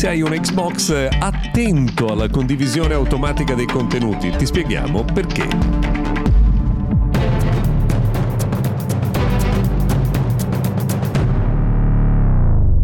[0.00, 4.30] Se hai un Xbox, attento alla condivisione automatica dei contenuti.
[4.30, 5.46] Ti spieghiamo perché.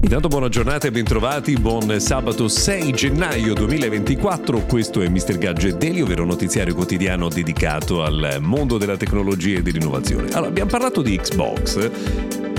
[0.00, 5.36] Intanto buona giornata e bentrovati, buon sabato 6 gennaio 2024, questo è Mr.
[5.36, 10.30] Gadget Daily, ovvero notiziario quotidiano dedicato al mondo della tecnologia e dell'innovazione.
[10.30, 11.90] Allora, abbiamo parlato di Xbox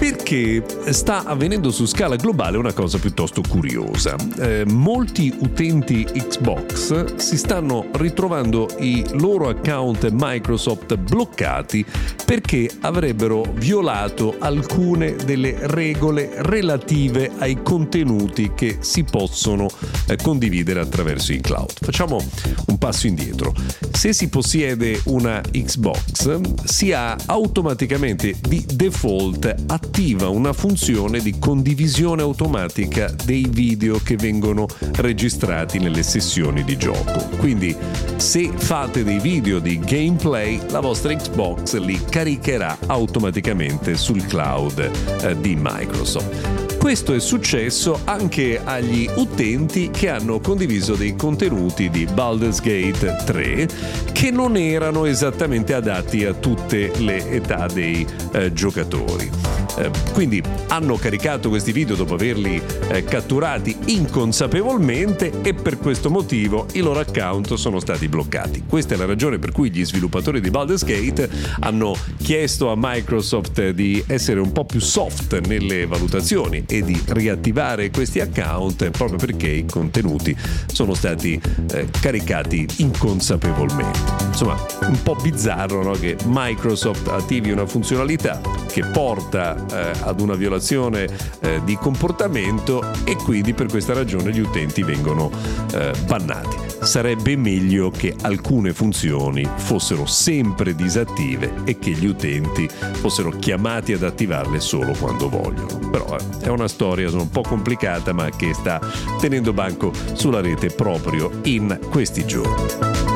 [0.00, 4.16] perché sta avvenendo su scala globale una cosa piuttosto curiosa.
[4.38, 11.84] Eh, molti utenti Xbox si stanno ritrovando i loro account Microsoft bloccati
[12.24, 19.68] perché avrebbero violato alcune delle regole relative ai contenuti che si possono
[20.06, 21.72] eh, condividere attraverso il cloud.
[21.78, 22.24] Facciamo
[22.68, 23.54] un passo indietro.
[23.92, 31.36] Se si possiede una Xbox si ha automaticamente di default attivato attiva una funzione di
[31.40, 37.28] condivisione automatica dei video che vengono registrati nelle sessioni di gioco.
[37.38, 37.76] Quindi
[38.14, 44.78] se fate dei video di gameplay, la vostra Xbox li caricherà automaticamente sul cloud
[45.22, 46.78] eh, di Microsoft.
[46.78, 53.68] Questo è successo anche agli utenti che hanno condiviso dei contenuti di Baldur's Gate 3
[54.12, 59.59] che non erano esattamente adatti a tutte le età dei eh, giocatori.
[59.76, 66.66] Eh, quindi hanno caricato questi video dopo averli eh, catturati inconsapevolmente e per questo motivo
[66.72, 68.64] i loro account sono stati bloccati.
[68.66, 71.28] Questa è la ragione per cui gli sviluppatori di Baldur's Gate
[71.60, 77.90] hanno chiesto a Microsoft di essere un po' più soft nelle valutazioni e di riattivare
[77.90, 80.36] questi account proprio perché i contenuti
[80.72, 81.40] sono stati
[81.72, 83.98] eh, caricati inconsapevolmente.
[84.26, 85.92] Insomma, un po' bizzarro no?
[85.92, 91.08] che Microsoft attivi una funzionalità che porta eh, ad una violazione
[91.40, 95.30] eh, di comportamento e quindi per questa ragione gli utenti vengono
[95.72, 103.30] eh, bannati sarebbe meglio che alcune funzioni fossero sempre disattive e che gli utenti fossero
[103.30, 105.90] chiamati ad attivarle solo quando vogliono.
[105.90, 108.80] Però eh, è una storia un po' complicata ma che sta
[109.18, 113.09] tenendo banco sulla rete proprio in questi giorni.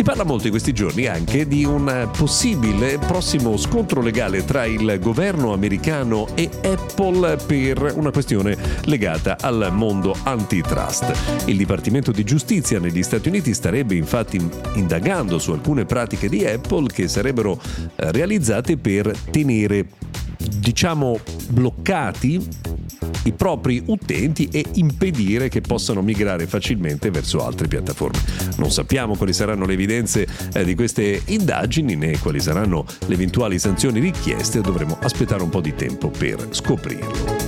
[0.00, 4.96] Si parla molto in questi giorni anche di un possibile prossimo scontro legale tra il
[4.98, 11.44] governo americano e Apple per una questione legata al mondo antitrust.
[11.48, 14.40] Il Dipartimento di Giustizia negli Stati Uniti starebbe infatti
[14.72, 17.60] indagando su alcune pratiche di Apple che sarebbero
[17.96, 19.86] eh, realizzate per tenere
[20.38, 22.48] diciamo bloccati
[23.24, 28.18] i propri utenti e impedire che possano migrare facilmente verso altre piattaforme.
[28.56, 33.58] Non sappiamo quali saranno le evidenze eh, di queste indagini né quali saranno le eventuali
[33.58, 37.39] sanzioni richieste, dovremo aspettare un po' di tempo per scoprirlo.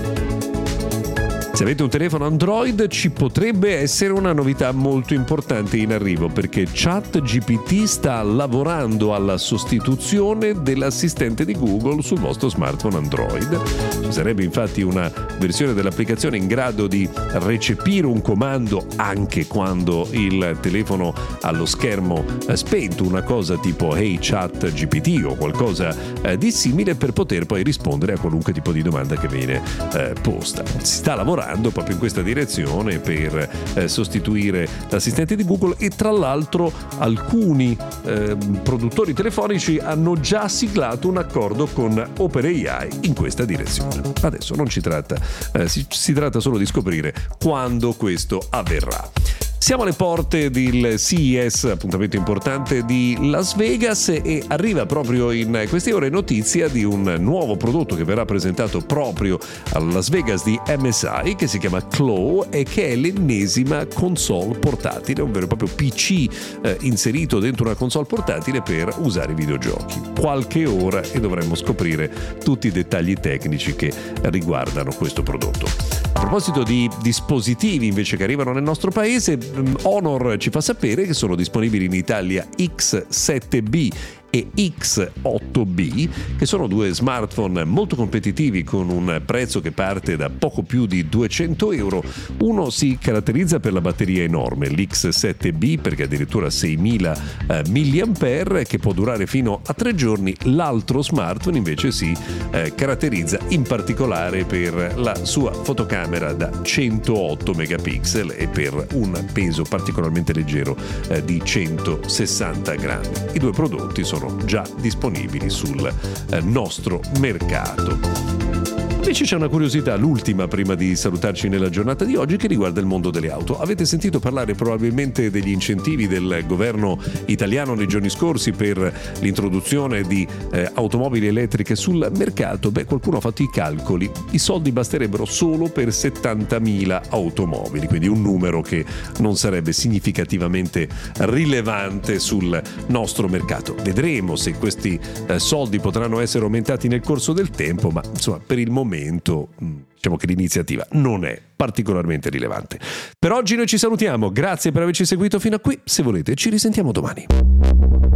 [1.62, 6.66] Se avete un telefono Android ci potrebbe essere una novità molto importante in arrivo perché
[6.68, 14.08] ChatGPT sta lavorando alla sostituzione dell'assistente di Google sul vostro smartphone Android.
[14.08, 15.08] Sarebbe infatti una
[15.38, 22.24] versione dell'applicazione in grado di recepire un comando anche quando il telefono ha lo schermo
[22.54, 28.14] spento, una cosa tipo Hey ChatGPT o qualcosa eh, di simile per poter poi rispondere
[28.14, 29.62] a qualunque tipo di domanda che viene
[29.92, 30.64] eh, posta.
[30.66, 35.90] Si sta lavorando lavorando proprio in questa direzione per eh, sostituire l'assistente di Google e
[35.90, 43.44] tra l'altro alcuni eh, produttori telefonici hanno già siglato un accordo con OpenAI in questa
[43.44, 44.00] direzione.
[44.20, 45.16] Adesso non ci tratta,
[45.52, 49.21] eh, si, si tratta solo di scoprire quando questo avverrà.
[49.62, 55.92] Siamo alle porte del CES, appuntamento importante di Las Vegas e arriva proprio in queste
[55.92, 59.38] ore notizia di un nuovo prodotto che verrà presentato proprio
[59.74, 65.22] a Las Vegas di MSI che si chiama Claw e che è l'ennesima console portatile,
[65.22, 66.26] un vero e proprio PC
[66.62, 70.00] eh, inserito dentro una console portatile per usare i videogiochi.
[70.18, 72.10] Qualche ora e dovremmo scoprire
[72.42, 73.92] tutti i dettagli tecnici che
[74.22, 76.02] riguardano questo prodotto.
[76.14, 79.38] A proposito di dispositivi invece che arrivano nel nostro paese,
[79.82, 86.08] Honor ci fa sapere che sono disponibili in Italia X7B e X8B,
[86.38, 91.06] che sono due smartphone molto competitivi con un prezzo che parte da poco più di
[91.06, 92.02] 200 euro.
[92.38, 98.94] Uno si caratterizza per la batteria enorme, l'X7B perché addirittura 6000 eh, mAh che può
[98.94, 102.16] durare fino a tre giorni, l'altro smartphone invece si
[102.52, 109.64] eh, caratterizza in particolare per la sua fotocamera da 108 megapixel e per un peso
[109.68, 110.74] particolarmente leggero
[111.08, 113.08] eh, di 160 grammi.
[113.34, 115.86] I due prodotti sono già disponibili sul
[116.30, 118.91] eh, nostro mercato.
[119.02, 122.86] Invece c'è una curiosità, l'ultima prima di salutarci nella giornata di oggi, che riguarda il
[122.86, 123.58] mondo delle auto.
[123.58, 126.96] Avete sentito parlare probabilmente degli incentivi del governo
[127.26, 132.70] italiano nei giorni scorsi per l'introduzione di eh, automobili elettriche sul mercato?
[132.70, 134.08] Beh, qualcuno ha fatto i calcoli.
[134.30, 138.84] I soldi basterebbero solo per 70.000 automobili, quindi un numero che
[139.18, 140.88] non sarebbe significativamente
[141.18, 143.74] rilevante sul nostro mercato.
[143.82, 148.60] Vedremo se questi eh, soldi potranno essere aumentati nel corso del tempo, ma insomma, per
[148.60, 152.78] il momento momento mm, diciamo che l'iniziativa non è particolarmente rilevante.
[153.18, 156.50] Per oggi noi ci salutiamo, grazie per averci seguito fino a qui, se volete ci
[156.50, 158.11] risentiamo domani.